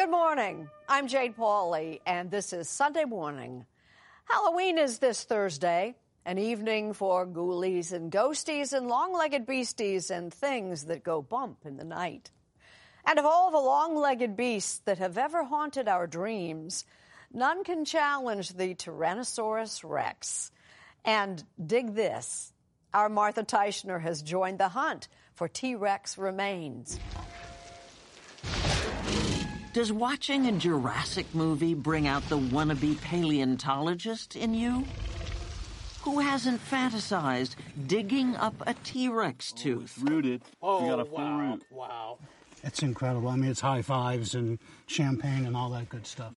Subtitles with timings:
[0.00, 0.70] Good morning.
[0.88, 3.66] I'm Jane Pauley, and this is Sunday Morning.
[4.24, 10.32] Halloween is this Thursday, an evening for ghoulies and ghosties and long legged beasties and
[10.32, 12.30] things that go bump in the night.
[13.04, 16.86] And of all the long legged beasts that have ever haunted our dreams,
[17.30, 20.50] none can challenge the Tyrannosaurus rex.
[21.04, 22.54] And dig this
[22.94, 26.98] our Martha Teichner has joined the hunt for T Rex remains.
[29.72, 34.84] Does watching a Jurassic movie bring out the wannabe paleontologist in you?
[36.02, 37.54] Who hasn't fantasized
[37.86, 39.96] digging up a T Rex oh, tooth?
[40.02, 40.42] Rooted.
[40.60, 41.40] Oh, we got a full wow.
[41.40, 41.62] root.
[41.70, 42.18] Wow.
[42.64, 43.28] It's incredible.
[43.28, 46.34] I mean, it's high fives and champagne and all that good stuff.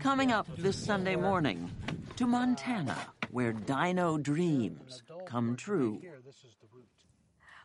[0.00, 1.70] Coming up this Sunday morning
[2.16, 2.96] to Montana,
[3.30, 6.02] where dino dreams come true.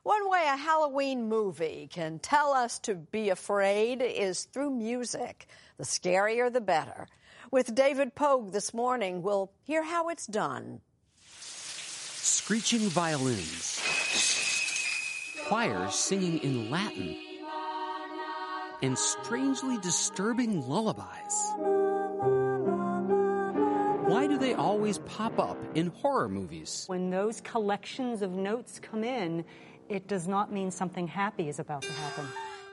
[0.08, 5.48] One way a Halloween movie can tell us to be afraid is through music.
[5.76, 7.10] The scarier, the better.
[7.52, 10.80] With David Pogue this morning, we'll hear how it's done.
[11.30, 13.82] Screeching violins,
[15.50, 17.18] choirs singing in Latin,
[18.82, 21.54] and strangely disturbing lullabies.
[24.08, 26.86] Why do they always pop up in horror movies?
[26.88, 29.44] When those collections of notes come in,
[29.90, 32.26] it does not mean something happy is about to happen.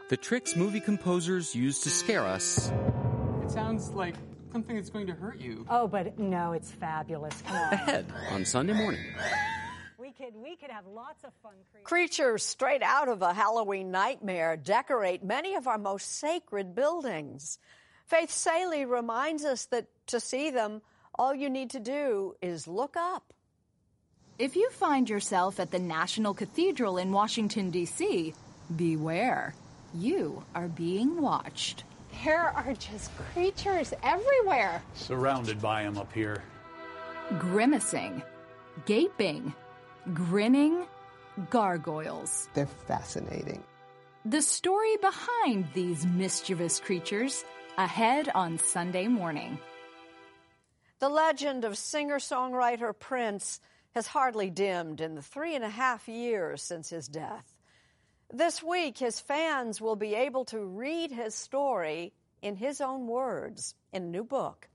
[0.08, 2.70] The tricks movie composers use to scare us
[3.42, 4.14] It sounds like
[4.52, 5.66] something that's going to hurt you.
[5.68, 7.40] Oh, but no, it's fabulous.
[7.42, 7.72] Come on.
[7.72, 9.00] ahead on Sunday morning.
[9.98, 11.84] we could we could have lots of fun creating.
[11.86, 17.58] Creatures straight out of a Halloween nightmare decorate many of our most sacred buildings.
[18.06, 20.82] Faith Salie reminds us that to see them,
[21.14, 23.32] all you need to do is look up.
[24.36, 28.34] If you find yourself at the National Cathedral in Washington, D.C.,
[28.74, 29.54] beware.
[29.94, 31.84] You are being watched.
[32.24, 34.82] There are just creatures everywhere.
[34.94, 36.42] Surrounded by them up here.
[37.38, 38.24] Grimacing,
[38.86, 39.54] gaping,
[40.12, 40.84] grinning,
[41.50, 42.48] gargoyles.
[42.54, 43.62] They're fascinating.
[44.24, 47.44] The story behind these mischievous creatures
[47.78, 49.60] ahead on Sunday morning.
[50.98, 53.60] The legend of singer songwriter Prince
[53.94, 57.54] has hardly dimmed in the three and a half years since his death.
[58.32, 62.12] This week, his fans will be able to read his story
[62.42, 64.68] in his own words in a new book.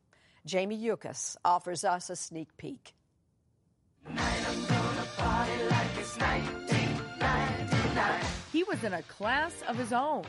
[0.46, 2.94] Jamie Yuccas offers us a sneak peek.
[8.52, 10.24] He was in a class of his own.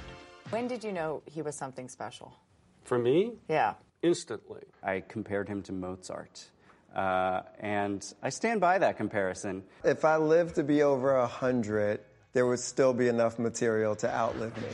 [0.50, 2.34] When did you know he was something special?
[2.82, 3.34] For me?
[3.48, 3.74] Yeah.
[4.02, 4.62] Instantly.
[4.82, 6.50] I compared him to Mozart.
[6.94, 9.62] Uh, and I stand by that comparison.
[9.84, 12.00] If I lived to be over a hundred,
[12.32, 14.68] there would still be enough material to outlive me.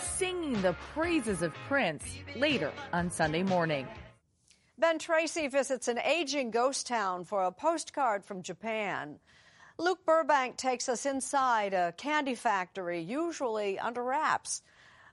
[0.00, 2.04] Singing the praises of Prince
[2.36, 3.86] later on Sunday morning.
[4.78, 9.18] Ben Tracy visits an aging ghost town for a postcard from Japan.
[9.76, 14.62] Luke Burbank takes us inside a candy factory, usually under wraps.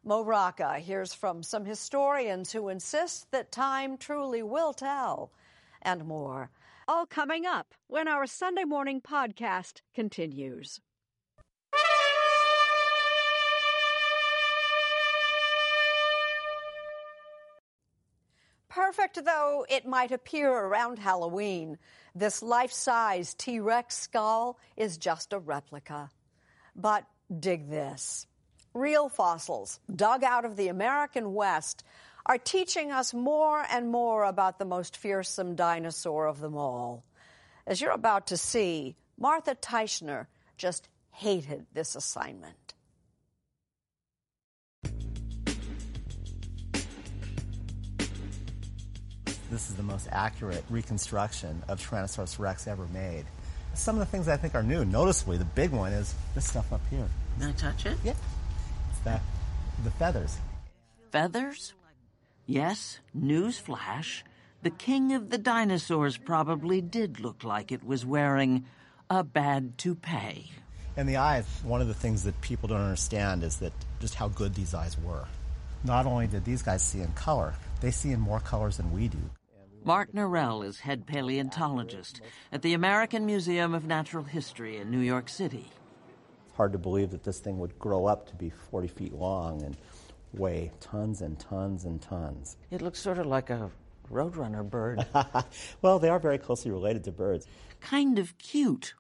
[0.08, 5.32] Mo Rocca hears from some historians who insist that time truly will tell,
[5.82, 6.52] and more.
[6.88, 10.80] All coming up when our Sunday morning podcast continues.
[18.70, 21.80] Perfect though it might appear around Halloween,
[22.14, 26.12] this life size T Rex skull is just a replica.
[26.76, 27.08] But
[27.40, 28.28] dig this
[28.76, 31.84] real fossils dug out of the American West
[32.26, 37.04] are teaching us more and more about the most fearsome dinosaur of them all.
[37.66, 40.28] As you're about to see, Martha Teichner
[40.58, 42.74] just hated this assignment.
[49.52, 53.26] This is the most accurate reconstruction of Tyrannosaurus rex ever made.
[53.74, 56.74] Some of the things I think are new, noticeably, the big one is this stuff
[56.74, 57.08] up here.
[57.40, 57.98] Can I touch it?
[58.04, 58.14] Yeah.
[59.06, 59.22] That,
[59.84, 60.38] the feathers.
[61.12, 61.74] Feathers?
[62.46, 64.24] Yes, newsflash.
[64.64, 68.66] The king of the dinosaurs probably did look like it was wearing
[69.10, 70.52] a bad toupee.
[70.98, 74.28] And the eyes, one of the things that people don't understand is that just how
[74.30, 75.26] good these eyes were.
[75.84, 79.08] Not only did these guys see in color, they see in more colors than we
[79.08, 79.20] do.
[79.84, 82.22] Mark Norell is head paleontologist
[82.52, 85.72] at the American Museum of Natural History in New York City.
[86.56, 89.76] Hard to believe that this thing would grow up to be 40 feet long and
[90.34, 92.58] weigh tons and tons and tons.
[92.72, 93.70] It looks sort of like a
[94.12, 95.06] roadrunner bird.
[95.82, 97.46] well, they are very closely related to birds.
[97.82, 98.94] Kind of cute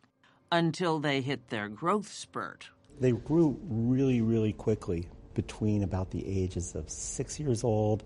[0.51, 2.69] until they hit their growth spurt.
[2.99, 8.03] They grew really, really quickly between about the ages of six years old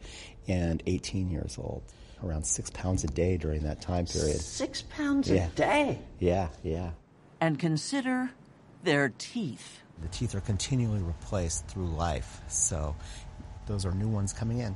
[0.47, 1.83] and 18 years old.
[2.23, 4.41] Around six pounds a day during that time period.
[4.41, 5.45] Six pounds Yeah.
[5.45, 5.99] a day?
[6.19, 6.91] Yeah, yeah.
[7.39, 8.31] And consider
[8.83, 9.81] their teeth.
[10.01, 12.95] The teeth are continually replaced through life, so
[13.65, 14.75] those are new ones coming in.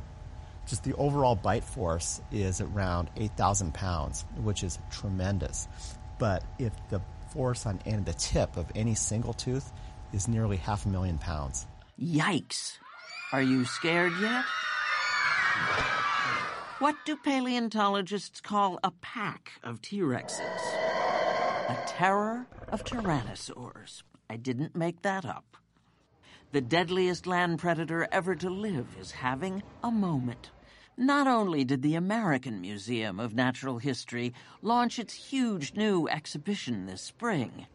[0.68, 5.68] Just the overall bite force is around 8,000 pounds, which is tremendous.
[6.20, 7.02] But if the
[7.34, 9.72] force on any, the tip of any single tooth
[10.14, 11.66] is nearly half a million pounds.
[12.00, 12.78] Yikes.
[13.32, 14.46] Are you scared yet?
[16.80, 20.40] What do paleontologists call a pack of T Rexes?
[21.70, 24.02] A terror of tyrannosaurs.
[24.32, 25.58] I didn't make that up.
[26.54, 30.50] The deadliest land predator ever to live is having a moment.
[30.98, 34.34] Not only did the American Museum of Natural History
[34.64, 37.68] launch its huge new exhibition this spring,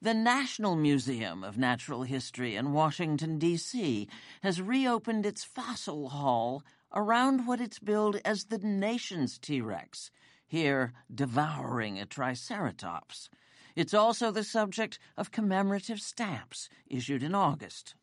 [0.00, 4.06] the National Museum of Natural History in Washington, D.C.
[4.44, 6.62] has reopened its fossil hall
[6.94, 10.12] around what it's billed as the nation's T Rex,
[10.46, 13.28] here devouring a Triceratops.
[13.76, 17.94] It's also the subject of commemorative stamps issued in August.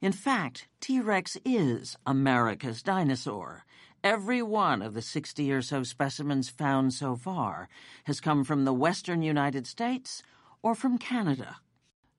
[0.00, 3.64] In fact, T Rex is America's dinosaur.
[4.04, 7.68] Every one of the 60 or so specimens found so far
[8.04, 10.22] has come from the western United States
[10.62, 11.56] or from Canada.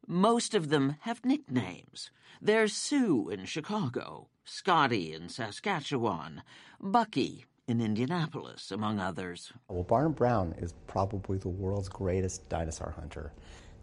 [0.08, 2.12] Most of them have nicknames.
[2.42, 6.44] There's Sue in Chicago, Scotty in Saskatchewan,
[6.80, 9.52] Bucky in Indianapolis, among others.
[9.70, 13.34] Well, Barnum Brown is probably the world's greatest dinosaur hunter.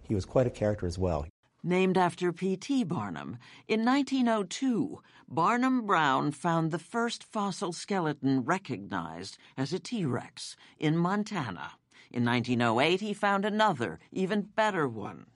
[0.02, 1.26] He was quite a character as well.
[1.62, 2.84] Named after P.T.
[2.84, 3.38] Barnum,
[3.68, 10.96] in 1902, Barnum Brown found the first fossil skeleton recognized as a T Rex in
[10.96, 11.72] Montana.
[12.10, 15.26] In 1908, he found another, even better one.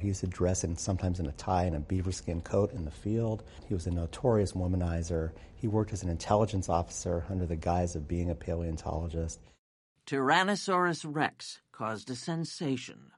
[0.00, 2.84] He used to dress in sometimes in a tie and a beaver skin coat in
[2.84, 3.44] the field.
[3.66, 5.32] He was a notorious womanizer.
[5.56, 9.40] He worked as an intelligence officer under the guise of being a paleontologist.
[10.06, 13.10] Tyrannosaurus rex caused a sensation.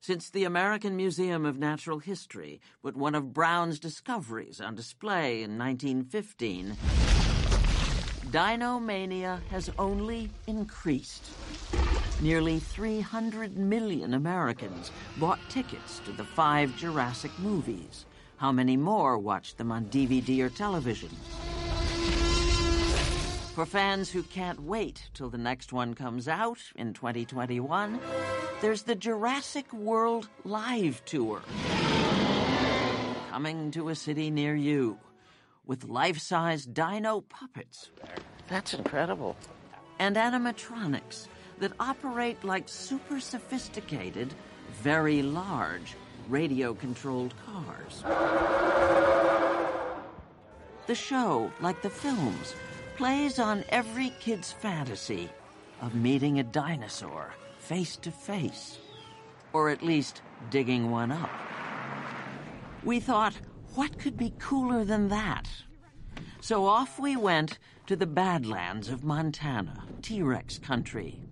[0.00, 5.58] Since the American Museum of Natural History put one of Brown's discoveries on display in
[5.58, 6.76] 1915,
[8.30, 11.30] dinomania has only increased.
[12.22, 18.04] Nearly 300 million Americans bought tickets to the five Jurassic movies.
[18.36, 21.08] How many more watched them on DVD or television?
[23.54, 27.98] For fans who can't wait till the next one comes out in 2021,
[28.60, 31.40] there's the Jurassic World Live Tour.
[33.30, 34.98] Coming to a city near you
[35.64, 37.90] with life size dino puppets.
[38.48, 39.36] That's incredible.
[39.98, 41.26] And animatronics
[41.60, 44.34] that operate like super sophisticated,
[44.82, 45.94] very large
[46.28, 48.02] radio controlled cars.
[50.86, 52.54] The show, like the films,
[52.96, 55.30] plays on every kid's fantasy
[55.80, 58.78] of meeting a dinosaur face to face,
[59.52, 61.30] or at least digging one up.
[62.82, 63.34] We thought,
[63.74, 65.48] what could be cooler than that?
[66.40, 71.22] So off we went to the Badlands of Montana, T Rex country,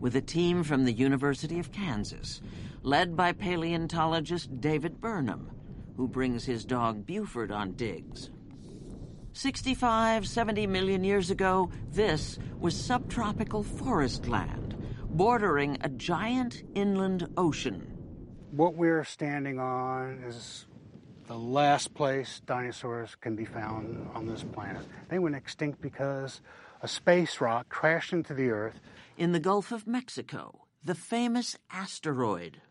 [0.00, 2.40] with a team from the University of Kansas,
[2.82, 5.50] led by paleontologist David Burnham,
[5.96, 8.30] who brings his dog Buford on digs.
[9.32, 14.76] 65, 70 million years ago, this was subtropical forest land,
[15.10, 17.94] bordering a giant inland ocean.
[18.50, 20.66] What we're standing on is
[21.28, 24.86] the last place dinosaurs can be found on this planet.
[25.08, 26.40] They went extinct because
[26.82, 28.80] a space rock crashed into the Earth.
[29.18, 32.62] In the Gulf of Mexico, the famous asteroid.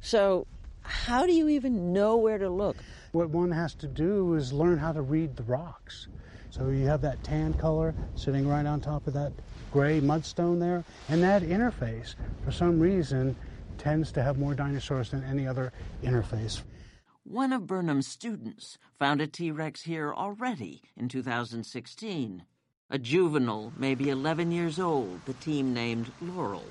[0.00, 0.46] So,
[0.82, 2.76] how do you even know where to look?
[3.10, 6.06] What one has to do is learn how to read the rocks.
[6.50, 9.32] So you have that tan color sitting right on top of that
[9.72, 12.14] gray mudstone there, and that interface,
[12.44, 13.34] for some reason,
[13.76, 15.72] tends to have more dinosaurs than any other
[16.04, 16.62] interface.
[17.24, 22.44] One of Burnham's students found a T Rex here already in 2016.
[22.90, 26.64] A juvenile, maybe 11 years old, the team named Laurel.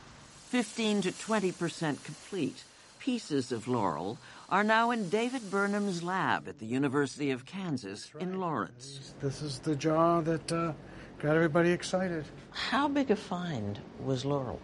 [0.50, 2.64] 15 to 20 percent complete
[2.98, 4.18] pieces of Laurel
[4.50, 9.14] are now in David Burnham's lab at the University of Kansas in Lawrence.
[9.22, 10.74] This is the jaw that uh,
[11.20, 12.26] got everybody excited.
[12.50, 14.60] How big a find was Laurel?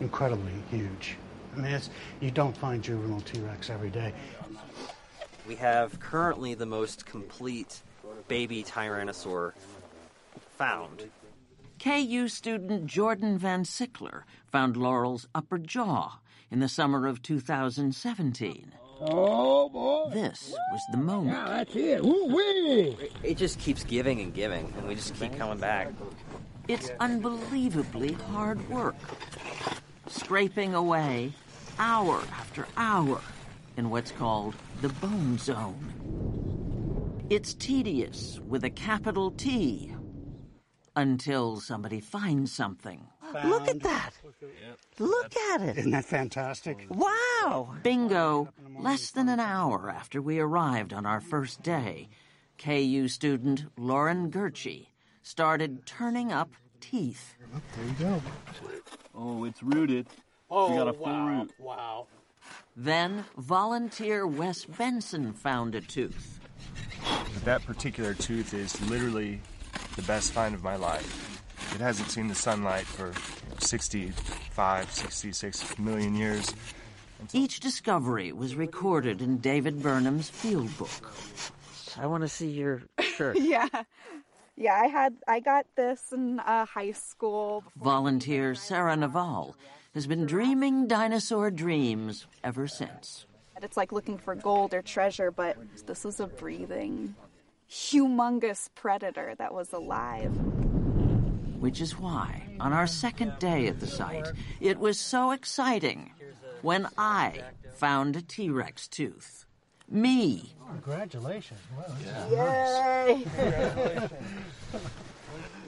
[0.00, 1.16] Incredibly huge.
[1.54, 1.88] I mean, it's,
[2.20, 4.12] you don't find juvenile T Rex every day.
[5.46, 7.80] We have currently the most complete
[8.28, 9.52] baby tyrannosaur
[10.56, 11.10] found.
[11.78, 16.18] KU student Jordan Van Sickler found Laurel's upper jaw
[16.50, 18.72] in the summer of 2017.
[18.98, 20.10] Oh boy!
[20.12, 21.36] This was the moment.
[21.36, 22.02] Yeah, that's it.
[22.02, 22.96] Woo-wee!
[23.22, 25.92] It just keeps giving and giving, and we just keep coming back.
[26.66, 28.96] It's unbelievably hard work.
[30.08, 31.32] Scraping away
[31.78, 33.20] hour after hour
[33.76, 37.26] in what's called the bone zone.
[37.28, 39.92] It's tedious with a capital T
[40.96, 43.06] until somebody finds something.
[43.44, 44.12] Look at that!
[44.98, 45.76] Look at it!
[45.76, 46.86] Isn't that fantastic?
[46.88, 47.74] Wow!
[47.82, 48.48] Bingo!
[48.78, 52.08] Less than an hour after we arrived on our first day,
[52.58, 54.88] KU student Lauren Gertschy
[55.22, 56.50] started turning up
[56.80, 57.34] teeth.
[57.54, 58.22] Oh, there you go.
[59.14, 60.06] Oh, it's rooted.
[60.50, 61.28] Oh, we got a full wow.
[61.28, 61.52] root.
[61.58, 62.06] Wow.
[62.76, 66.40] Then volunteer Wes Benson found a tooth.
[67.44, 69.40] That particular tooth is literally
[69.96, 71.42] the best find of my life.
[71.74, 73.12] It hasn't seen the sunlight for
[73.60, 76.54] 65, 66 million years.
[77.32, 81.12] Each discovery was recorded in David Burnham's field book.
[81.98, 83.38] I want to see your shirt.
[83.40, 83.68] yeah.
[84.56, 87.64] Yeah, I had I got this in uh, high school.
[87.76, 89.56] Volunteer Sarah Naval
[89.94, 93.26] has been dreaming dinosaur dreams ever since.
[93.62, 97.14] It's like looking for gold or treasure, but this was a breathing,
[97.70, 100.32] humongous predator that was alive.
[101.58, 104.28] Which is why, on our second day at the site,
[104.60, 106.12] it was so exciting
[106.62, 107.42] when I
[107.74, 109.46] found a T Rex tooth.
[109.88, 110.54] Me.
[110.68, 111.60] Congratulations.
[111.76, 113.24] Wow, Yay!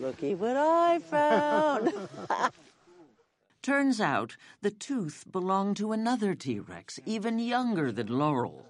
[0.01, 1.93] Looky what I found.
[3.63, 8.65] Turns out the tooth belonged to another T Rex, even younger than Laurel.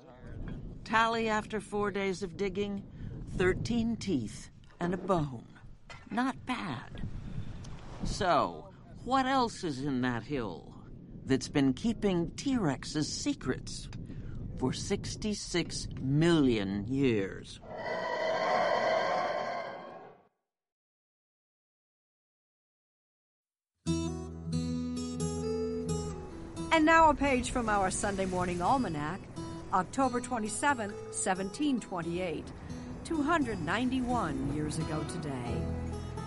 [0.85, 2.83] Tally after four days of digging
[3.37, 5.45] 13 teeth and a bone.
[6.11, 7.03] Not bad.
[8.05, 8.69] So,
[9.05, 10.75] what else is in that hill
[11.27, 13.89] that's been keeping T Rex's secrets
[14.59, 17.61] for 66 million years?
[26.79, 29.21] And now a page from our Sunday morning almanac,
[29.73, 32.45] October 27th, 1728,
[33.09, 35.57] 291 years ago today.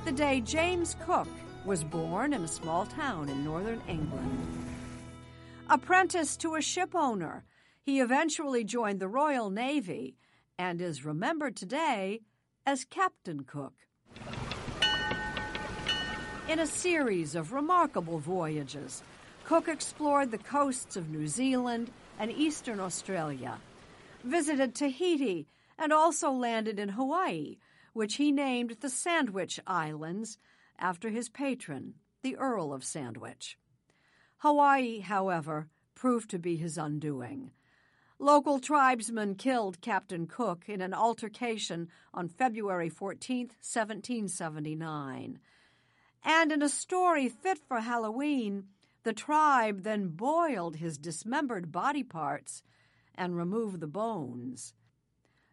[0.03, 1.27] The day James Cook
[1.63, 4.47] was born in a small town in northern England.
[5.69, 7.43] Apprenticed to a ship owner,
[7.83, 10.15] he eventually joined the Royal Navy
[10.57, 12.21] and is remembered today
[12.65, 13.73] as Captain Cook.
[16.50, 19.03] In a series of remarkable voyages,
[19.43, 23.59] Cook explored the coasts of New Zealand and eastern Australia,
[24.23, 25.45] visited Tahiti,
[25.78, 27.58] and also landed in Hawaii,
[27.94, 30.38] which he named the Sandwich Islands
[30.80, 33.58] after his patron, the Earl of Sandwich.
[34.38, 37.51] Hawaii, however, proved to be his undoing.
[38.18, 45.40] Local tribesmen killed Captain Cook in an altercation on February 14, 1779.
[46.24, 48.66] And in a story fit for Halloween,
[49.04, 52.62] the tribe then boiled his dismembered body parts
[53.16, 54.74] and removed the bones.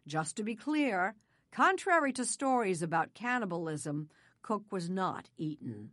[0.09, 1.13] Just to be clear,
[1.51, 4.09] contrary to stories about cannibalism,
[4.41, 5.91] Cook was not eaten.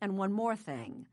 [0.00, 1.04] And one more thing.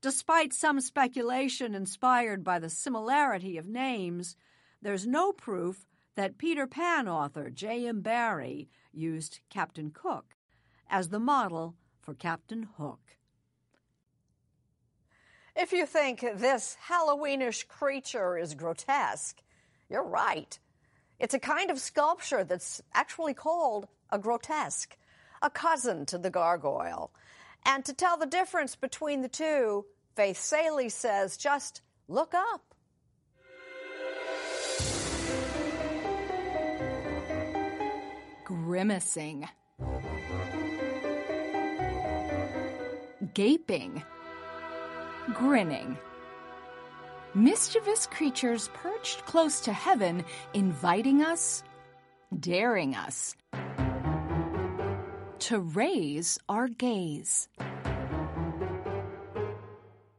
[0.00, 4.36] Despite some speculation inspired by the similarity of names,
[4.80, 8.00] there's no proof that Peter Pan author J.M.
[8.00, 10.34] Barrie used Captain Cook
[10.88, 13.18] as the model for Captain Hook.
[15.54, 19.42] If you think this Halloweenish creature is grotesque,
[19.90, 20.58] you're right.
[21.18, 24.96] It's a kind of sculpture that's actually called a grotesque,
[25.40, 27.10] a cousin to the gargoyle.
[27.64, 32.62] And to tell the difference between the two, Faith Salie says just look up.
[38.44, 39.48] Grimacing.
[43.34, 44.02] Gaping.
[45.34, 45.98] Grinning.
[47.36, 50.24] Mischievous creatures perched close to heaven,
[50.54, 51.62] inviting us,
[52.40, 53.36] daring us
[55.40, 57.50] to raise our gaze.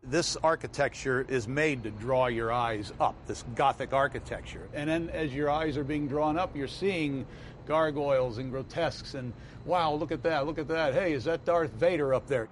[0.04, 4.70] This architecture is made to draw your eyes up, this Gothic architecture.
[4.76, 7.26] And then as your eyes are being drawn up, you're seeing
[7.66, 9.34] gargoyles and grotesques and
[9.66, 10.94] wow, look at that, look at that.
[10.94, 12.48] Hey, is that Darth Vader up there?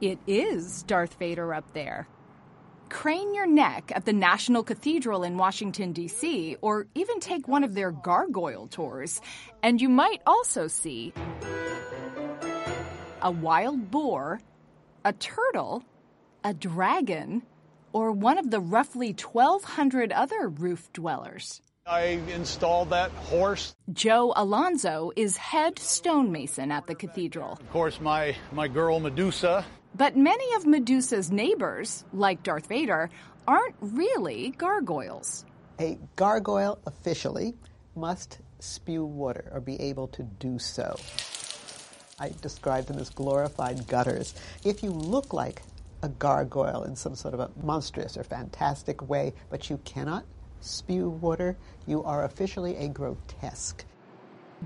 [0.00, 2.08] It is Darth Vader up there.
[2.90, 7.74] Crane your neck at the National Cathedral in Washington, D.C., or even take one of
[7.74, 9.20] their gargoyle tours,
[9.62, 11.12] and you might also see
[13.22, 14.40] a wild boar,
[15.04, 15.84] a turtle,
[16.44, 17.42] a dragon,
[17.92, 21.62] or one of the roughly 1,200 other roof dwellers?
[21.86, 23.74] I installed that horse.
[23.92, 27.52] Joe Alonso is head stonemason at the cathedral.
[27.52, 29.64] Of course, my, my girl Medusa.
[29.94, 33.10] But many of Medusa's neighbors, like Darth Vader,
[33.46, 35.44] aren't really gargoyles.
[35.80, 37.54] A gargoyle officially
[37.96, 40.96] must spew water or be able to do so.
[42.18, 44.34] I describe them as glorified gutters.
[44.64, 45.62] If you look like
[46.02, 50.24] a gargoyle in some sort of a monstrous or fantastic way, but you cannot
[50.60, 51.56] spew water,
[51.86, 53.84] you are officially a grotesque.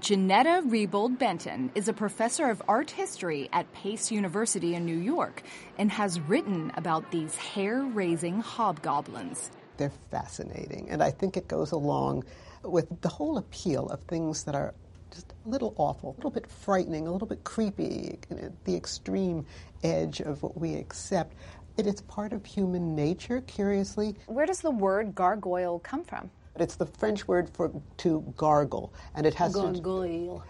[0.00, 5.44] Janetta Rebold Benton is a professor of art history at Pace University in New York
[5.78, 9.52] and has written about these hair raising hobgoblins.
[9.76, 12.24] They're fascinating, and I think it goes along
[12.64, 14.74] with the whole appeal of things that are
[15.12, 18.18] just a little awful, a little bit frightening, a little bit creepy,
[18.64, 19.46] the extreme
[19.84, 21.36] edge of what we accept.
[21.76, 24.16] It is part of human nature, curiously.
[24.26, 26.32] Where does the word gargoyle come from?
[26.56, 30.44] It's the French word for to gargle, and it has gargoyle.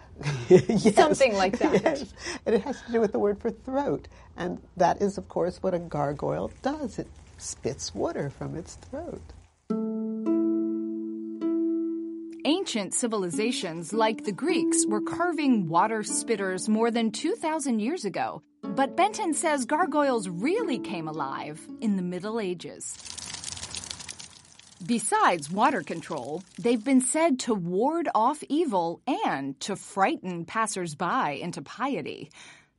[0.47, 1.83] to yes, something like that.
[1.83, 2.13] Yes.
[2.45, 4.07] And it has to do with the word for throat,
[4.37, 6.99] and that is, of course, what a gargoyle does.
[6.99, 7.07] It
[7.37, 9.21] spits water from its throat.
[12.47, 18.43] Ancient civilizations like the Greeks were carving water spitters more than 2,000 years ago.
[18.61, 23.24] But Benton says gargoyles really came alive in the Middle Ages.
[24.83, 31.61] Besides water control, they've been said to ward off evil and to frighten passersby into
[31.61, 32.29] piety.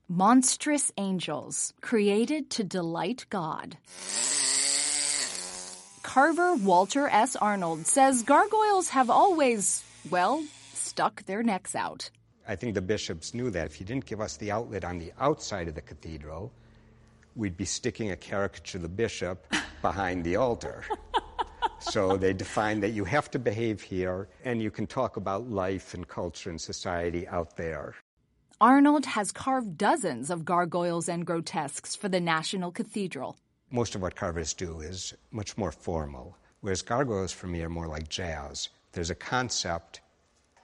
[0.08, 3.78] Monstrous angels created to delight God.
[6.02, 7.34] Carver Walter S.
[7.34, 10.44] Arnold says gargoyles have always, well,
[10.74, 12.10] stuck their necks out.
[12.46, 15.12] I think the bishops knew that if you didn't give us the outlet on the
[15.18, 16.52] outside of the cathedral,
[17.34, 20.84] we'd be sticking a caricature of the bishop behind the altar.
[21.90, 25.94] So they define that you have to behave here and you can talk about life
[25.94, 27.94] and culture and society out there.
[28.60, 33.36] Arnold has carved dozens of gargoyles and grotesques for the National Cathedral.
[33.70, 37.86] Most of what carvers do is much more formal, whereas gargoyles for me are more
[37.86, 38.68] like jazz.
[38.92, 40.00] There's a concept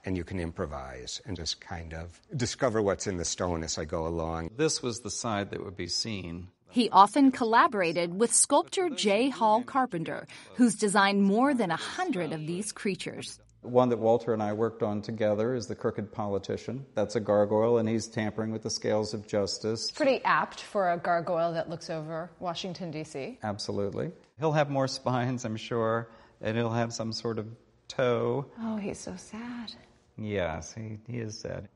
[0.04, 3.85] and you can improvise and just kind of discover what's in the stone as I
[3.85, 4.50] go along.
[4.56, 6.48] This was the side that would be seen.
[6.72, 12.46] He often collaborated with sculptor Jay Hall Carpenter, who's designed more than a hundred of
[12.46, 13.38] these creatures.
[13.61, 16.87] One that Walter and I worked on together is the Crooked Politician.
[16.94, 19.90] That's a gargoyle, and he's tampering with the scales of justice.
[19.90, 23.38] It's pretty apt for a gargoyle that looks over Washington, D.C.
[23.42, 24.11] Absolutely.
[24.38, 26.08] He'll have more spines, I'm sure,
[26.40, 27.48] and he'll have some sort of
[27.87, 28.46] toe.
[28.62, 29.74] Oh, he's so sad.
[30.16, 31.68] Yes, he, he is sad.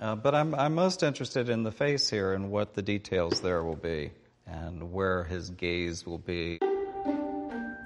[0.00, 3.64] Uh, but I'm, I'm most interested in the face here and what the details there
[3.64, 4.12] will be
[4.46, 6.58] and where his gaze will be.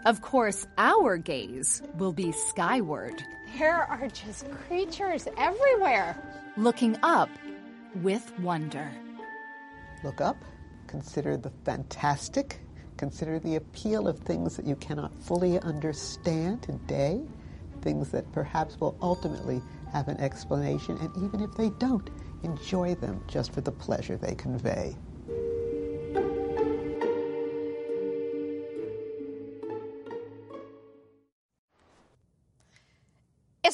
[0.07, 3.23] Of course, our gaze will be skyward.
[3.59, 6.17] There are just creatures everywhere.
[6.57, 7.29] Looking up
[7.97, 8.91] with wonder.
[10.03, 10.37] Look up,
[10.87, 12.61] consider the fantastic,
[12.97, 17.21] consider the appeal of things that you cannot fully understand today,
[17.83, 19.61] things that perhaps will ultimately
[19.93, 22.09] have an explanation, and even if they don't,
[22.43, 24.97] enjoy them just for the pleasure they convey.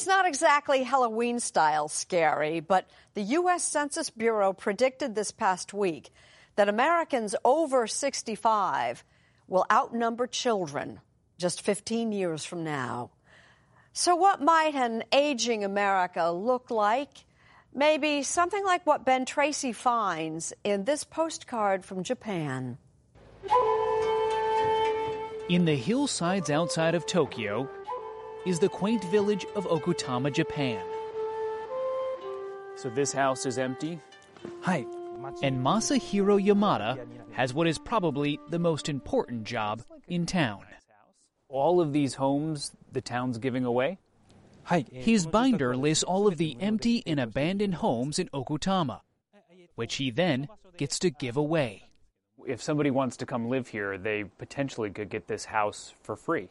[0.07, 3.63] Not exactly Halloween style scary, but the U.S.
[3.63, 6.09] Census Bureau predicted this past week
[6.55, 9.03] that Americans over 65
[9.47, 10.99] will outnumber children
[11.37, 13.11] just 15 years from now.
[13.93, 17.25] So, what might an aging America look like?
[17.73, 22.77] Maybe something like what Ben Tracy finds in this postcard from Japan.
[25.49, 27.69] In the hillsides outside of Tokyo
[28.47, 30.81] is the quaint village of Okutama, Japan.
[32.77, 33.99] So this house is empty?
[34.61, 34.85] Hi.
[35.43, 40.63] And Masahiro Yamada has what is probably the most important job in town.
[41.49, 43.97] All of these homes the town's giving away?
[44.63, 44.85] Hi.
[44.91, 49.01] His binder lists all of the empty and abandoned homes in Okutama,
[49.75, 51.86] which he then gets to give away.
[52.47, 56.47] If somebody wants to come live here, they potentially could get this house for free.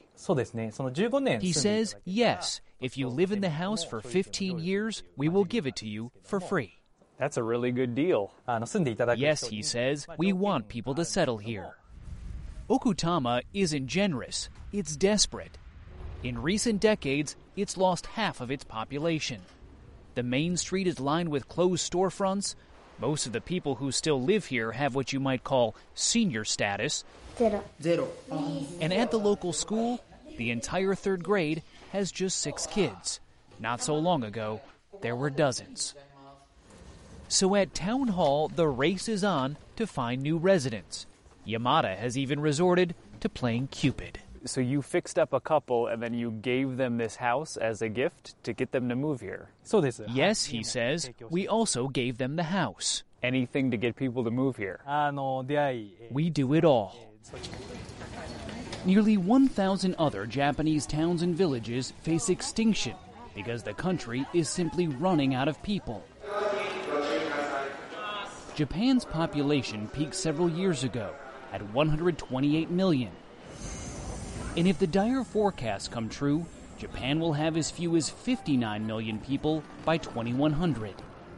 [1.41, 5.67] He says, yes, if you live in the house for 15 years, we will give
[5.67, 6.75] it to you for free.
[7.19, 8.35] That's a really good deal.
[9.17, 11.79] Yes, he says, we want people to settle here.
[12.69, 15.57] Okutama isn't generous, it's desperate.
[16.23, 19.41] In recent decades, it's lost half of its population.
[20.15, 22.55] The main street is lined with closed storefronts,
[22.99, 27.05] Most of the people who still live here have what you might call senior status.
[27.37, 27.63] Zero.
[27.83, 28.09] Zero.
[28.81, 30.01] And at the local school,
[30.39, 33.21] the entire third grade has just six kids.
[33.59, 34.61] Not so long ago,
[35.03, 35.95] there were dozens.
[37.29, 41.07] So at Town Hall, the race is on to find new residents.
[41.47, 44.21] Yamada has even resorted to playing Cupid.
[44.45, 47.89] So you fixed up a couple and then you gave them this house as a
[47.89, 49.49] gift to get them to move here.
[50.09, 53.03] Yes, he says, we also gave them the house.
[53.23, 54.81] Anything to get people to move here.
[56.11, 56.97] We do it all.
[58.85, 62.95] Nearly 1,000 other Japanese towns and villages face extinction
[63.35, 66.05] because the country is simply running out of people.
[68.55, 71.13] Japan's population peaked several years ago
[71.53, 73.11] at 128 million.
[74.57, 76.47] And if the dire forecasts come true,
[76.79, 80.95] Japan will have as few as 59 million people by 2100.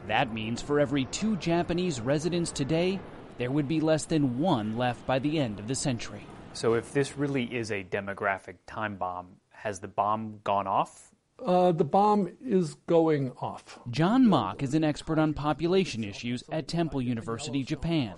[0.07, 2.97] That means for every two Japanese residents today,
[3.37, 6.21] there would be less than one left by the end of the century.
[6.53, 11.11] So if this really is a demographic time bomb, has the bomb gone off?
[11.45, 13.79] Uh, the bomb is going off.
[13.89, 18.15] John Mock is an expert on population issues at Temple University, Japan.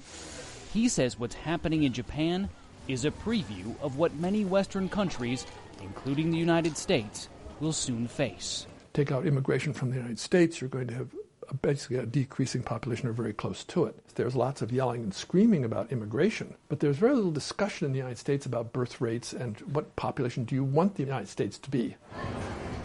[0.74, 2.50] He says what's happening in Japan
[2.88, 5.46] is a preview of what many Western countries,
[5.82, 8.67] including the United States, will soon face.
[8.94, 11.10] Take out immigration from the United States, you're going to have
[11.50, 13.96] a, basically a decreasing population or very close to it.
[14.15, 18.00] There's lots of yelling and screaming about immigration, but there's very little discussion in the
[18.00, 21.70] United States about birth rates and what population do you want the United States to
[21.70, 21.96] be.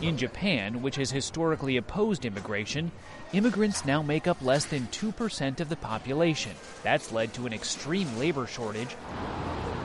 [0.03, 2.93] In Japan, which has historically opposed immigration,
[3.33, 6.53] immigrants now make up less than 2% of the population.
[6.83, 8.95] That's led to an extreme labor shortage.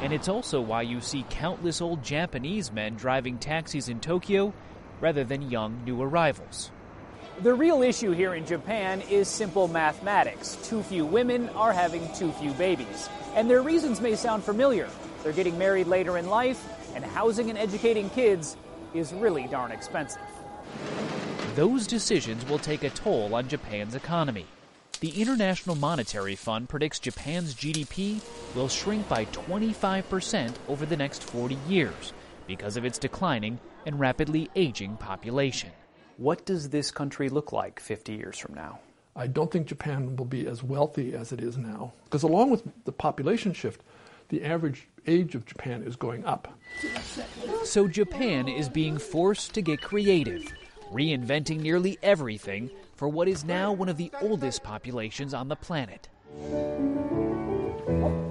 [0.01, 4.51] And it's also why you see countless old Japanese men driving taxis in Tokyo
[4.99, 6.71] rather than young new arrivals.
[7.41, 10.57] The real issue here in Japan is simple mathematics.
[10.63, 13.09] Too few women are having too few babies.
[13.35, 14.89] And their reasons may sound familiar.
[15.23, 18.57] They're getting married later in life, and housing and educating kids
[18.93, 20.21] is really darn expensive.
[21.55, 24.45] Those decisions will take a toll on Japan's economy.
[25.01, 28.21] The International Monetary Fund predicts Japan's GDP
[28.53, 32.13] will shrink by 25% over the next 40 years
[32.45, 35.71] because of its declining and rapidly aging population.
[36.17, 38.77] What does this country look like 50 years from now?
[39.15, 41.93] I don't think Japan will be as wealthy as it is now.
[42.03, 43.81] Because along with the population shift,
[44.29, 46.47] the average age of Japan is going up.
[47.63, 50.53] So Japan is being forced to get creative,
[50.93, 52.69] reinventing nearly everything
[53.01, 56.07] for what is now one of the oldest populations on the planet.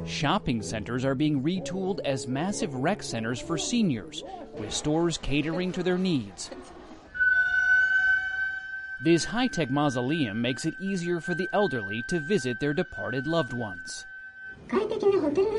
[0.07, 4.23] Shopping centers are being retooled as massive rec centers for seniors,
[4.55, 6.53] with stores catering to their needs.
[9.03, 13.53] This high tech mausoleum makes it easier for the elderly to visit their departed loved
[13.53, 14.07] ones.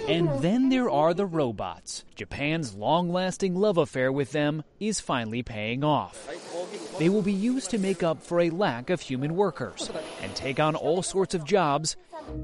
[0.08, 2.06] And then there are the robots.
[2.16, 6.30] Japan's long lasting love affair with them is finally paying off.
[7.02, 9.90] They will be used to make up for a lack of human workers
[10.22, 11.96] and take on all sorts of jobs,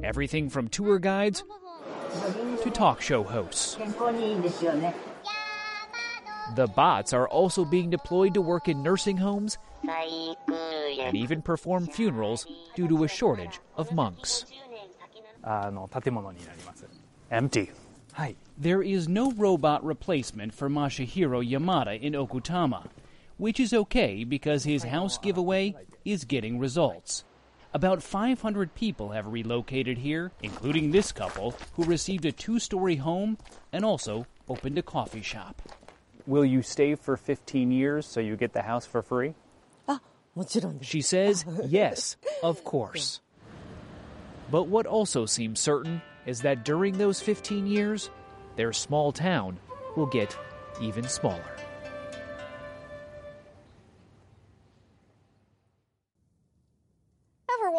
[0.03, 1.43] everything from tour guides
[2.63, 3.77] to talk show hosts.
[6.55, 12.47] The bots are also being deployed to work in nursing homes and even perform funerals
[12.75, 14.43] due to a shortage of monks.
[17.29, 17.71] Empty.
[18.57, 22.87] There is no robot replacement for Masahiro Yamada in Okutama,
[23.37, 27.23] which is okay because his house giveaway is getting results.
[27.73, 33.37] About 500 people have relocated here, including this couple who received a two story home
[33.71, 35.61] and also opened a coffee shop.
[36.25, 39.35] Will you stay for 15 years so you get the house for free?
[40.81, 43.21] She says, yes, of course.
[44.49, 48.09] But what also seems certain is that during those 15 years,
[48.55, 49.59] their small town
[49.95, 50.37] will get
[50.81, 51.43] even smaller.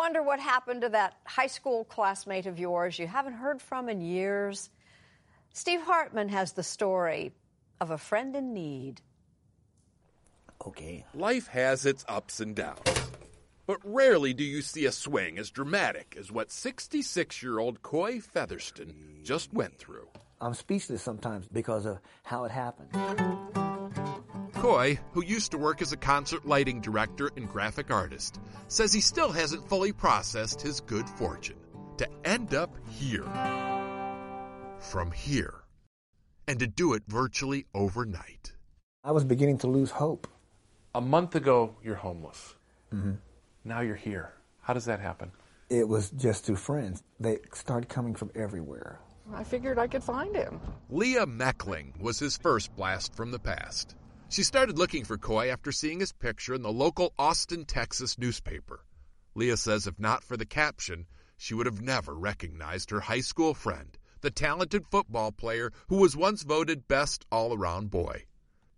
[0.09, 4.01] Wonder what happened to that high school classmate of yours you haven't heard from in
[4.01, 4.71] years?
[5.53, 7.31] Steve Hartman has the story
[7.79, 9.03] of a friend in need.
[10.67, 11.05] Okay.
[11.13, 12.79] Life has its ups and downs.
[13.67, 18.19] But rarely do you see a swing as dramatic as what 66 year old Coy
[18.19, 20.09] Featherston just went through.
[20.41, 23.68] I'm speechless sometimes because of how it happened.
[24.59, 29.01] Coy, who used to work as a concert lighting director and graphic artist, says he
[29.01, 31.59] still hasn't fully processed his good fortune
[31.99, 33.25] to end up here.
[34.81, 35.55] From here.
[36.49, 38.53] And to do it virtually overnight.
[39.05, 40.27] I was beginning to lose hope.
[40.93, 42.57] A month ago, you're homeless.
[42.93, 43.13] Mm-hmm.
[43.65, 44.33] Now you're here.
[44.61, 45.31] How does that happen?
[45.71, 47.05] It was just through friends.
[47.21, 48.99] They started coming from everywhere.
[49.33, 50.61] I figured I could find him.
[50.91, 53.95] Leah Meckling was his first blast from the past.
[54.31, 58.85] She started looking for Coy after seeing his picture in the local Austin, Texas newspaper.
[59.35, 61.07] Leah says if not for the caption,
[61.39, 66.15] she would have never recognized her high school friend, the talented football player who was
[66.15, 68.25] once voted best all around boy.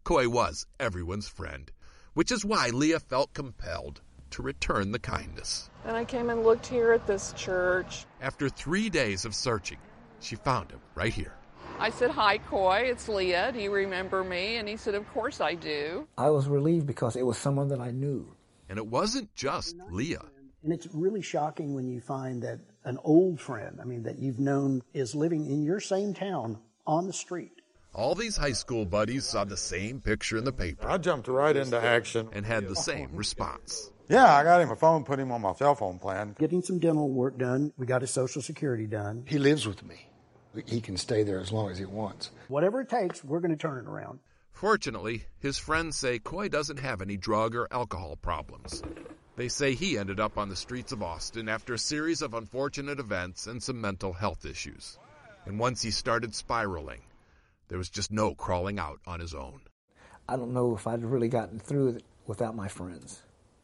[0.04, 1.72] Coy was everyone's friend,
[2.14, 5.68] which is why Leah felt compelled to return the kindness.
[5.84, 8.06] And I came and looked here at this church.
[8.20, 9.78] After three days of searching,
[10.20, 11.34] she found him right here.
[11.80, 13.52] I said, Hi, Coy, it's Leah.
[13.52, 14.56] Do you remember me?
[14.56, 16.06] And he said, Of course I do.
[16.18, 18.36] I was relieved because it was someone that I knew.
[18.68, 20.26] And it wasn't just Leah.
[20.62, 24.38] And it's really shocking when you find that an old friend, I mean, that you've
[24.38, 27.52] known is living in your same town on the street.
[27.94, 30.86] All these high school buddies saw the same picture in the paper.
[30.86, 33.90] I jumped right into action and had the same response.
[34.10, 36.36] Yeah, I got him a phone, put him on my cell phone plan.
[36.38, 37.72] Getting some dental work done.
[37.78, 39.24] We got his social security done.
[39.26, 40.10] He lives with me.
[40.66, 42.30] He can stay there as long as he wants.
[42.48, 44.18] Whatever it takes, we're going to turn it around.
[44.52, 48.82] Fortunately, his friends say Coy doesn't have any drug or alcohol problems.
[49.36, 52.98] They say he ended up on the streets of Austin after a series of unfortunate
[52.98, 54.98] events and some mental health issues.
[55.46, 57.00] And once he started spiraling,
[57.68, 59.60] there was just no crawling out on his own.
[60.28, 63.22] I don't know if I'd really gotten through it without my friends.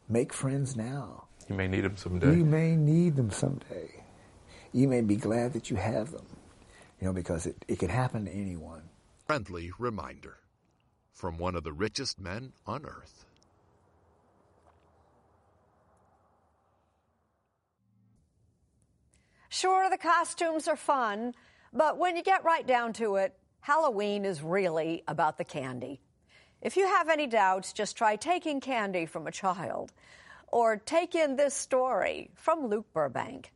[0.09, 1.25] Make friends now.
[1.47, 2.35] You may need them someday.
[2.35, 4.03] You may need them someday.
[4.73, 6.25] You may be glad that you have them,
[6.99, 8.89] you know, because it, it can happen to anyone.
[9.25, 10.37] Friendly reminder
[11.13, 13.25] from one of the richest men on earth.
[19.49, 21.33] Sure, the costumes are fun,
[21.73, 25.99] but when you get right down to it, Halloween is really about the candy.
[26.61, 29.91] If you have any doubts, just try taking candy from a child.
[30.49, 33.51] Or take in this story from Luke Burbank.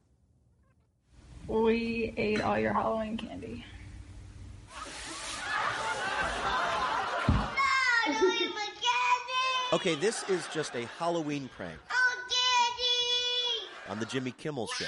[1.47, 3.65] We ate all your Halloween candy.
[8.07, 9.73] No, no, it's candy.
[9.73, 11.79] Okay, this is just a Halloween prank.
[11.91, 13.91] Oh, Daddy!
[13.91, 14.85] On the Jimmy Kimmel Show.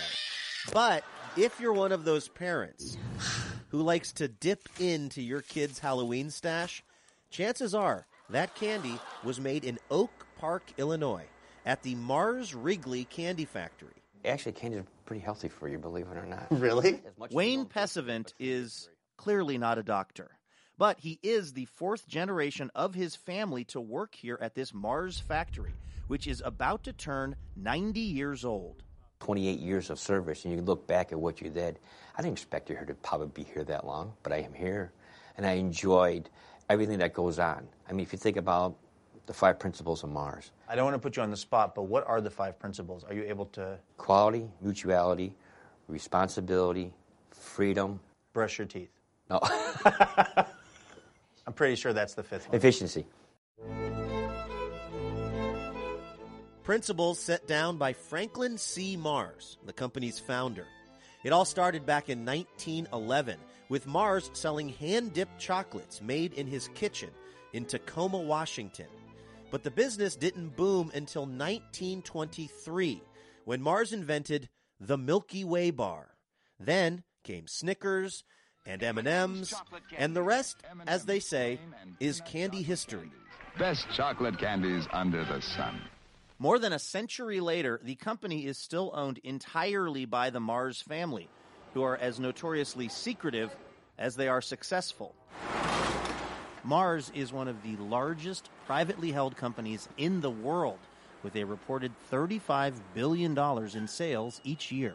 [0.72, 1.04] But
[1.36, 2.98] if you're one of those parents
[3.70, 6.84] who likes to dip into your kid's Halloween stash,
[7.30, 11.26] chances are that candy was made in Oak Park, Illinois,
[11.66, 14.03] at the Mars Wrigley Candy Factory.
[14.26, 16.48] Actually, candy is pretty healthy for you, believe it or not.
[16.52, 17.02] Really?
[17.32, 20.32] Wayne Pesavant is clearly not a doctor,
[20.78, 25.20] but he is the fourth generation of his family to work here at this Mars
[25.20, 25.74] factory,
[26.08, 28.84] which is about to turn 90 years old.
[29.20, 31.80] 28 years of service, and you look back at what you did.
[32.18, 34.92] I didn't expect you to probably be here that long, but I am here,
[35.38, 36.30] and I enjoyed
[36.70, 37.68] everything that goes on.
[37.90, 38.76] I mean, if you think about
[39.26, 41.84] the five principles of Mars I don't want to put you on the spot, but
[41.84, 43.04] what are the five principles?
[43.04, 45.36] Are you able to quality, mutuality,
[45.88, 46.92] responsibility,
[47.32, 48.00] freedom,
[48.34, 48.90] brush your teeth?
[49.30, 49.40] No,
[51.46, 52.56] I'm pretty sure that's the fifth one.
[52.56, 53.06] efficiency.
[56.64, 58.96] Principles set down by Franklin C.
[58.96, 60.66] Mars, the company's founder.
[61.24, 63.38] It all started back in 1911
[63.70, 67.10] with Mars selling hand dipped chocolates made in his kitchen
[67.54, 68.88] in Tacoma, Washington.
[69.54, 73.04] But the business didn't boom until 1923
[73.46, 76.16] when Mars invented the Milky Way bar.
[76.60, 78.24] Then came Snickers
[78.66, 79.54] and M&Ms,
[79.96, 81.60] and the rest, as they say,
[82.00, 83.12] is candy history.
[83.60, 85.80] Best chocolate candies under the sun.
[86.40, 91.30] More than a century later, the company is still owned entirely by the Mars family,
[91.76, 93.56] who are as notoriously secretive
[94.00, 95.14] as they are successful.
[96.64, 100.80] Mars is one of the largest privately held companies in the world,
[101.22, 104.94] with a reported $35 billion in sales each year.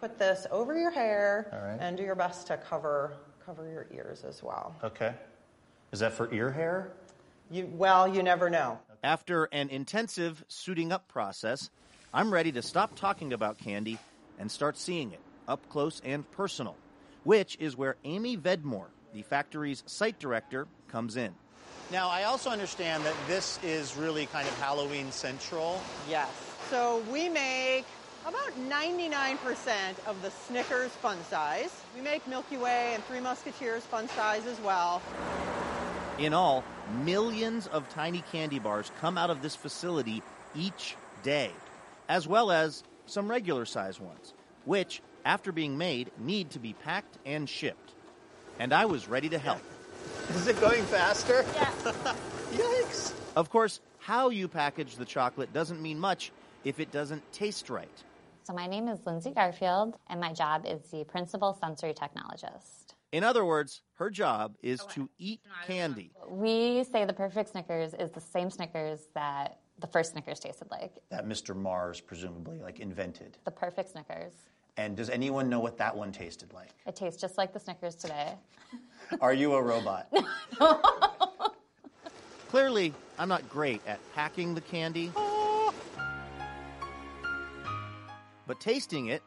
[0.00, 1.78] Put this over your hair All right.
[1.80, 4.74] and do your best to cover cover your ears as well.
[4.84, 5.14] Okay.
[5.90, 6.92] Is that for ear hair?
[7.50, 8.78] You well, you never know.
[9.02, 11.70] After an intensive suiting up process,
[12.14, 13.98] I'm ready to stop talking about candy
[14.38, 16.76] and start seeing it up close and personal,
[17.24, 21.34] which is where Amy Vedmore, the factory's site director, comes in.
[21.90, 25.80] Now, I also understand that this is really kind of Halloween central.
[26.08, 26.28] Yes.
[26.70, 27.84] So we make
[28.26, 29.36] about 99%
[30.06, 31.82] of the Snickers fun size.
[31.94, 35.02] We make Milky Way and Three Musketeers fun size as well.
[36.18, 36.64] In all,
[37.04, 40.22] millions of tiny candy bars come out of this facility
[40.54, 41.50] each day,
[42.08, 47.18] as well as some regular size ones, which, after being made, need to be packed
[47.26, 47.91] and shipped.
[48.62, 49.60] And I was ready to help.
[50.36, 51.44] Is it going faster?
[51.52, 51.72] Yeah.
[52.52, 53.12] Yikes.
[53.34, 56.30] Of course, how you package the chocolate doesn't mean much
[56.62, 58.04] if it doesn't taste right.
[58.44, 62.94] So my name is Lindsay Garfield, and my job is the principal sensory technologist.
[63.10, 66.12] In other words, her job is oh, to eat candy.
[66.28, 71.02] We say the perfect Snickers is the same Snickers that the first Snickers tasted like.
[71.10, 71.56] That Mr.
[71.56, 73.38] Mars presumably like invented.
[73.44, 74.34] The perfect Snickers.
[74.76, 76.70] And does anyone know what that one tasted like?
[76.86, 78.34] It tastes just like the Snickers today.
[79.20, 80.10] Are you a robot?
[82.48, 85.12] Clearly, I'm not great at packing the candy.
[88.46, 89.22] But tasting it,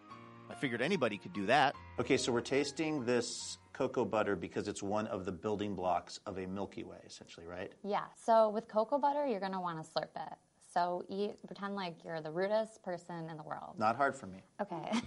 [0.49, 1.75] I figured anybody could do that.
[1.99, 6.37] Okay, so we're tasting this cocoa butter because it's one of the building blocks of
[6.37, 7.71] a Milky Way, essentially, right?
[7.83, 8.05] Yeah.
[8.15, 10.37] So with cocoa butter, you're gonna want to slurp it.
[10.75, 13.75] So eat, pretend like you're the rudest person in the world.
[13.77, 14.39] Not hard for me.
[14.61, 15.01] Okay.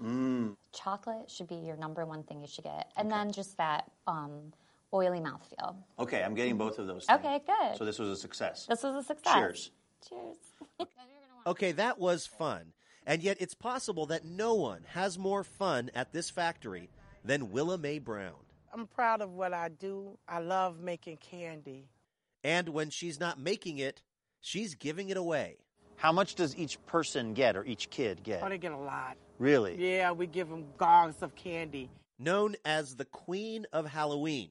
[0.00, 0.56] Mmm.
[0.72, 4.52] Chocolate should be your number one thing you should get, and then just that um,
[4.94, 5.74] oily mouthfeel.
[5.98, 7.06] Okay, I'm getting both of those.
[7.06, 7.18] Things.
[7.18, 7.76] Okay, good.
[7.76, 8.66] So this was a success.
[8.66, 9.34] This was a success.
[9.34, 9.70] Cheers.
[10.08, 10.36] Cheers.
[11.46, 12.72] Okay, that was fun.
[13.06, 16.90] And yet it's possible that no one has more fun at this factory
[17.24, 18.34] than Willa Mae Brown.
[18.74, 20.18] I'm proud of what I do.
[20.28, 21.86] I love making candy.
[22.44, 24.02] And when she's not making it,
[24.40, 25.56] she's giving it away.
[25.96, 28.42] How much does each person get or each kid get?
[28.42, 29.16] Oh, they get a lot.
[29.38, 29.76] Really?
[29.96, 31.90] Yeah, we give them gongs of candy.
[32.18, 34.50] Known as the Queen of Halloween,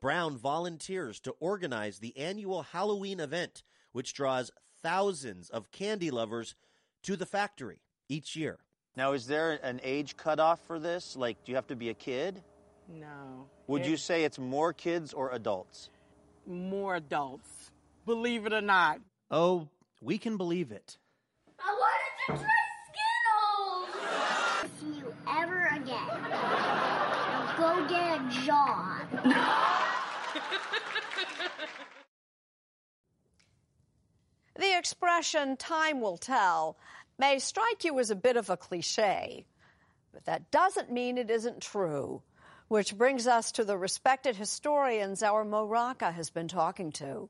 [0.00, 4.50] Brown volunteers to organize the annual Halloween event, which draws
[4.82, 6.54] thousands of candy lovers
[7.02, 8.58] to the factory each year.
[8.96, 11.16] Now, is there an age cutoff for this?
[11.16, 12.42] Like, do you have to be a kid?
[12.88, 13.48] No.
[13.66, 15.88] Would It- you say it's more kids or adults?
[16.46, 17.70] More adults.
[18.06, 19.00] Believe it or not.
[19.30, 19.68] Oh,
[20.02, 20.98] we can believe it.
[21.58, 22.54] I wanted to try
[24.66, 24.80] Skittles!
[24.80, 26.30] See you ever again.
[26.30, 29.00] Now go get a job.
[34.56, 36.76] The expression time will tell
[37.18, 39.46] may strike you as a bit of a cliche,
[40.12, 42.22] but that doesn't mean it isn't true.
[42.68, 47.28] Which brings us to the respected historians our Mo Rocca has been talking to.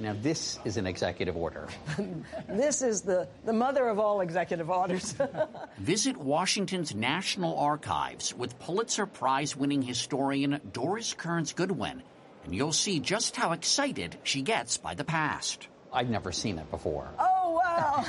[0.00, 1.68] Now, this is an executive order.
[2.48, 5.14] This is the, the mother of all executive orders.
[5.78, 12.02] Visit Washington's National Archives with Pulitzer Prize winning historian Doris Kearns Goodwin,
[12.44, 15.68] and you'll see just how excited she gets by the past.
[15.92, 17.08] I've never seen it before.
[17.18, 18.04] oh, wow.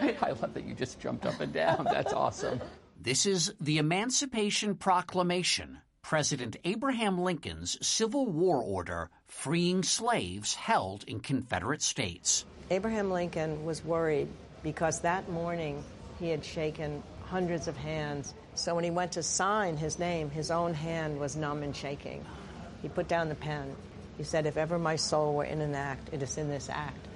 [0.20, 1.84] I love that you just jumped up and down.
[1.84, 2.60] That's awesome.
[2.98, 11.20] This is the Emancipation Proclamation, President Abraham Lincoln's Civil War order freeing slaves held in
[11.20, 12.44] Confederate states.
[12.70, 14.28] Abraham Lincoln was worried
[14.62, 15.84] because that morning
[16.18, 18.34] he had shaken hundreds of hands.
[18.54, 22.24] So when he went to sign his name, his own hand was numb and shaking.
[22.82, 23.76] He put down the pen.
[24.16, 27.06] He said, If ever my soul were in an act, it is in this act.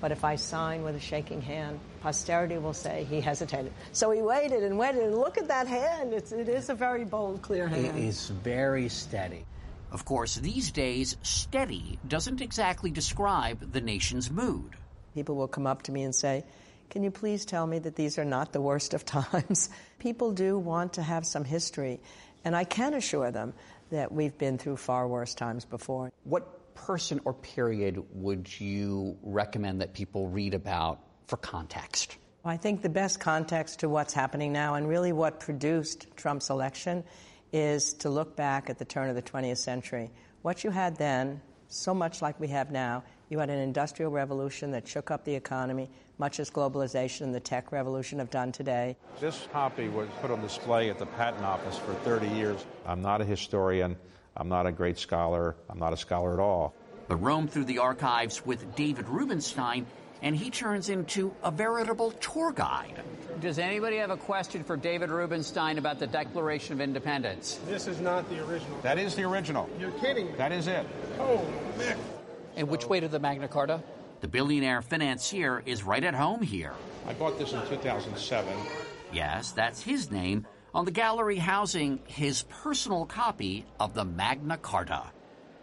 [0.00, 3.72] But if I sign with a shaking hand, posterity will say he hesitated.
[3.92, 6.14] So he waited and waited, and look at that hand.
[6.14, 7.98] It's, it is a very bold, clear hand.
[7.98, 9.44] It is very steady.
[9.92, 14.76] Of course, these days, steady doesn't exactly describe the nation's mood.
[15.14, 16.44] People will come up to me and say,
[16.90, 19.68] Can you please tell me that these are not the worst of times?
[19.98, 22.00] People do want to have some history,
[22.44, 23.52] and I can assure them
[23.90, 26.12] that we've been through far worse times before.
[26.22, 32.16] What person or period would you recommend that people read about for context?
[32.44, 37.04] I think the best context to what's happening now and really what produced Trump's election
[37.52, 40.10] is to look back at the turn of the 20th century.
[40.40, 44.70] What you had then, so much like we have now, you had an industrial revolution
[44.70, 48.96] that shook up the economy, much as globalization and the tech revolution have done today.
[49.20, 52.64] This copy was put on display at the Patent Office for 30 years.
[52.86, 53.96] I'm not a historian.
[54.36, 55.56] I'm not a great scholar.
[55.68, 56.74] I'm not a scholar at all.
[57.08, 59.86] But roam through the archives with David Rubenstein,
[60.22, 63.02] and he turns into a veritable tour guide.
[63.40, 67.58] Does anybody have a question for David Rubenstein about the Declaration of Independence?
[67.66, 68.78] This is not the original.
[68.82, 69.68] That is the original.
[69.78, 70.32] You're kidding me.
[70.36, 70.86] That is it.
[71.18, 71.44] Oh,
[71.78, 71.96] Mick.
[72.56, 73.82] And which way to the Magna Carta?
[74.20, 76.74] The billionaire financier is right at home here.
[77.06, 78.52] I bought this in 2007.
[79.12, 85.04] Yes, that's his name on the gallery housing his personal copy of the Magna Carta,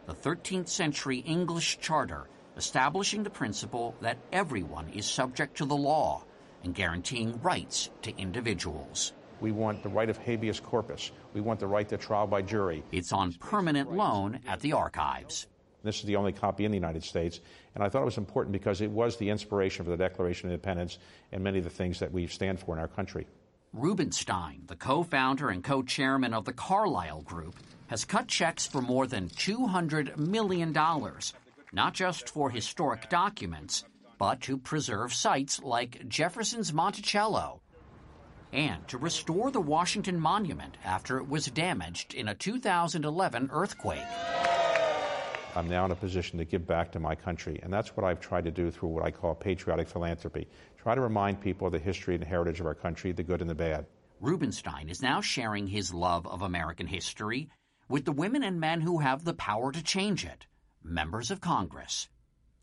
[0.06, 2.28] the 13th century English charter
[2.58, 6.24] establishing the principle that everyone is subject to the law
[6.64, 9.14] and guaranteeing rights to individuals.
[9.40, 11.12] We want the right of habeas corpus.
[11.34, 12.84] We want the right to trial by jury.
[12.92, 15.46] It's on permanent loan at the archives.
[15.84, 17.40] This is the only copy in the United States,
[17.76, 20.54] and I thought it was important because it was the inspiration for the Declaration of
[20.54, 20.98] Independence
[21.32, 23.28] and many of the things that we stand for in our country.
[23.74, 27.56] Rubenstein, the co founder and co chairman of the Carlyle Group,
[27.88, 30.74] has cut checks for more than $200 million,
[31.72, 33.84] not just for historic documents,
[34.18, 37.62] but to preserve sites like Jefferson's Monticello
[38.54, 44.00] and to restore the Washington Monument after it was damaged in a 2011 earthquake.
[45.58, 48.20] I'm now in a position to give back to my country, and that's what I've
[48.20, 50.48] tried to do through what I call patriotic philanthropy.
[50.78, 53.50] Try to remind people of the history and heritage of our country, the good and
[53.50, 53.88] the bad.
[54.22, 57.50] Rubenstein is now sharing his love of American history
[57.90, 60.46] with the women and men who have the power to change it
[60.84, 62.08] members of Congress.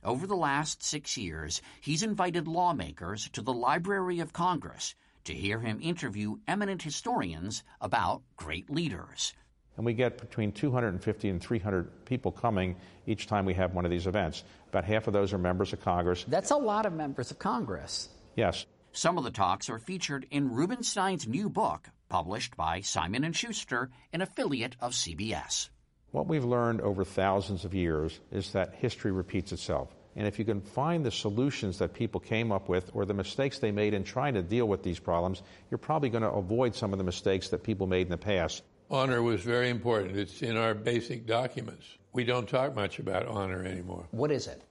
[0.04, 5.58] Over the last six years, he's invited lawmakers to the Library of Congress to hear
[5.58, 9.32] him interview eminent historians about great leaders.
[9.76, 13.90] And we get between 250 and 300 people coming each time we have one of
[13.90, 14.44] these events.
[14.68, 16.24] About half of those are members of Congress.
[16.28, 18.08] That's a lot of members of Congress.
[18.36, 18.66] Yes.
[18.92, 23.90] Some of the talks are featured in Rubenstein's new book, published by Simon & Schuster,
[24.12, 25.70] an affiliate of CBS.
[26.12, 29.92] What we've learned over thousands of years is that history repeats itself.
[30.14, 33.58] And if you can find the solutions that people came up with or the mistakes
[33.58, 36.92] they made in trying to deal with these problems, you're probably going to avoid some
[36.92, 38.62] of the mistakes that people made in the past.
[38.90, 40.16] Honor was very important.
[40.16, 41.86] It's in our basic documents.
[42.12, 44.06] We don't talk much about honor anymore.
[44.10, 44.62] What is it?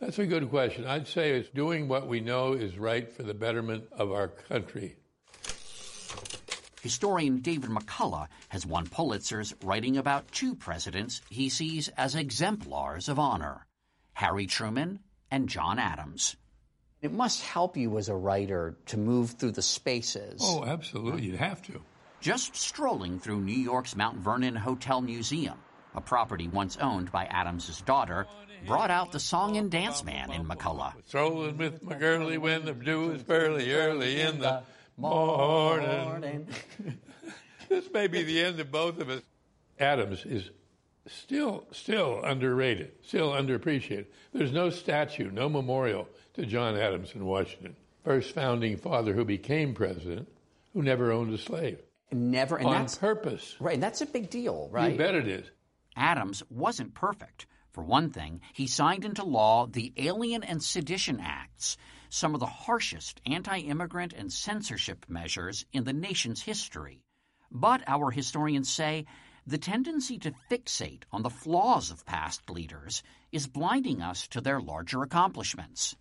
[0.00, 0.86] That's a good question.
[0.86, 4.96] I'd say it's doing what we know is right for the betterment of our country.
[6.82, 13.18] Historian David McCullough has won Pulitzers writing about two presidents he sees as exemplars of
[13.18, 13.66] honor
[14.14, 15.00] Harry Truman
[15.30, 16.36] and John Adams.
[17.02, 20.40] It must help you as a writer to move through the spaces.
[20.42, 21.22] Oh, absolutely.
[21.22, 21.80] You'd have to.
[22.20, 25.56] Just strolling through New York's Mount Vernon Hotel Museum,
[25.94, 28.26] a property once owned by Adams's daughter,
[28.66, 30.92] brought out the song and dance man in McCullough.
[31.06, 34.62] Strolling with my girlie when the dew is fairly early in the
[34.98, 36.04] morning.
[36.04, 36.48] morning.
[37.70, 39.22] this may be the end of both of us.
[39.78, 40.50] Adams is
[41.06, 44.06] still still underrated, still underappreciated.
[44.34, 47.76] There's no statue, no memorial to John Adams in Washington.
[48.04, 50.28] First founding father who became president,
[50.74, 51.78] who never owned a slave.
[52.12, 53.56] Never, and on that's purpose.
[53.60, 53.74] right.
[53.74, 54.92] And that's a big deal, right?
[54.92, 55.50] You bet it is.
[55.96, 57.46] Adams wasn't perfect.
[57.72, 61.76] For one thing, he signed into law the Alien and Sedition Acts,
[62.08, 67.04] some of the harshest anti immigrant and censorship measures in the nation's history.
[67.50, 69.06] But our historians say
[69.46, 73.02] the tendency to fixate on the flaws of past leaders
[73.32, 75.96] is blinding us to their larger accomplishments.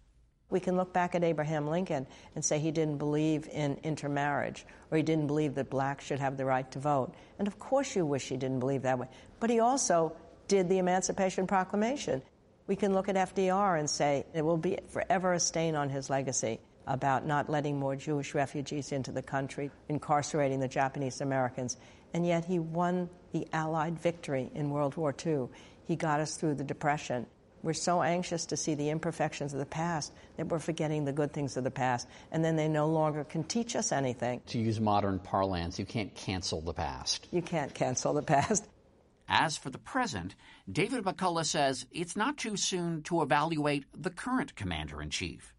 [0.50, 4.98] We can look back at Abraham Lincoln and say he didn't believe in intermarriage or
[4.98, 7.14] he didn't believe that blacks should have the right to vote.
[7.38, 9.08] And of course, you wish he didn't believe that way.
[9.40, 10.16] But he also
[10.48, 12.22] did the Emancipation Proclamation.
[12.66, 16.10] We can look at FDR and say it will be forever a stain on his
[16.10, 21.78] legacy about not letting more Jewish refugees into the country, incarcerating the Japanese Americans.
[22.14, 25.48] And yet he won the Allied victory in World War II.
[25.86, 27.28] He got us through the Depression.
[27.62, 31.34] We're so anxious to see the imperfections of the past that we're forgetting the good
[31.34, 34.42] things of the past, and then they no longer can teach us anything.
[34.48, 37.28] To use modern parlance, you can't cancel the past.
[37.32, 38.68] You can't cancel the past.
[39.32, 40.34] As for the present,
[40.72, 45.54] David McCullough says it's not too soon to evaluate the current commander in chief.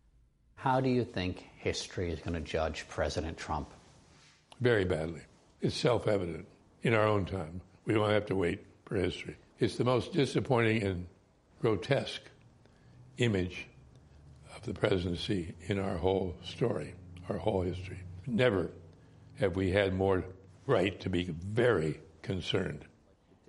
[0.57, 3.71] How do you think history is going to judge President Trump?
[4.61, 5.23] Very badly.
[5.61, 6.47] It's self evident
[6.83, 7.61] in our own time.
[7.85, 9.37] We don't have to wait for history.
[9.61, 11.07] It's the most disappointing and
[11.61, 12.23] grotesque
[13.19, 13.67] image
[14.57, 16.95] of the presidency in our whole story,
[17.29, 18.01] our whole history.
[18.27, 18.71] Never
[19.39, 20.25] have we had more
[20.67, 22.87] right to be very concerned.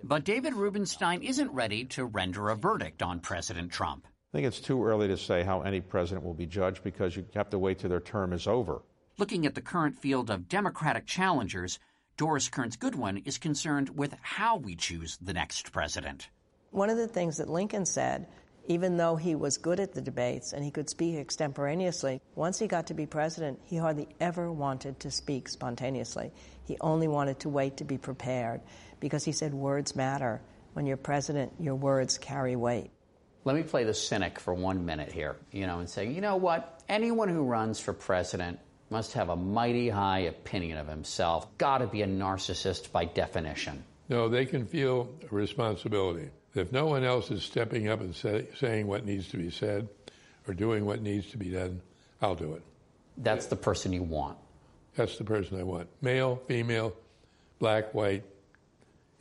[0.04, 4.06] But David Rubenstein isn't ready to render a verdict on President Trump.
[4.06, 7.24] I think it's too early to say how any president will be judged because you
[7.34, 8.82] have to wait till their term is over.
[9.18, 11.78] Looking at the current field of Democratic challengers,
[12.16, 16.28] Doris Kearns Goodwin is concerned with how we choose the next president.
[16.72, 18.26] One of the things that Lincoln said,
[18.66, 22.66] even though he was good at the debates and he could speak extemporaneously, once he
[22.66, 26.32] got to be president, he hardly ever wanted to speak spontaneously.
[26.64, 28.62] He only wanted to wait to be prepared
[29.00, 30.40] because he said words matter.
[30.72, 32.90] When you're president, your words carry weight.
[33.44, 36.36] Let me play the cynic for one minute here, you know, and say, you know
[36.36, 36.82] what?
[36.88, 38.58] Anyone who runs for president
[38.88, 41.46] must have a mighty high opinion of himself.
[41.58, 43.84] Got to be a narcissist by definition.
[44.08, 46.30] No, they can feel a responsibility.
[46.54, 49.88] If no one else is stepping up and say, saying what needs to be said
[50.46, 51.80] or doing what needs to be done,
[52.20, 52.62] I'll do it.
[53.16, 54.36] That's the person you want.
[54.94, 55.88] That's the person I want.
[56.02, 56.94] Male, female,
[57.58, 58.24] black, white,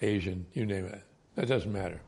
[0.02, 1.02] Asian, you name it.
[1.36, 2.02] That doesn't matter.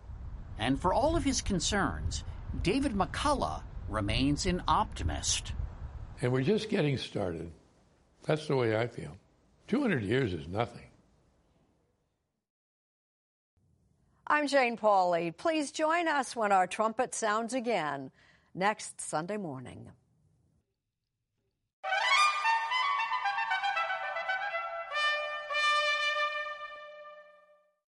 [0.60, 2.24] And for all of his concerns,
[2.62, 5.54] David McCullough remains an optimist.
[6.22, 7.52] And we're just getting started.
[8.26, 9.18] That's the way I feel.
[9.68, 10.86] 200 years is nothing.
[14.34, 15.38] I'm Jane Pauley.
[15.38, 18.10] Please join us when our trumpet sounds again.
[18.56, 19.92] next Sunday morning.